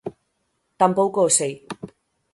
[0.81, 1.53] Tampouco o sei.